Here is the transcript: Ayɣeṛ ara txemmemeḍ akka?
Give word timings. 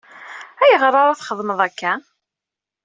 Ayɣeṛ 0.63 0.93
ara 0.99 1.17
txemmemeḍ 1.19 1.59
akka? 1.67 1.93